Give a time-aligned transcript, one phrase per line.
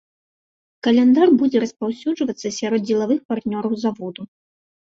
[0.87, 4.21] Каляндар будзе распаўсюджвацца сярод дзелавых партнёраў заводу.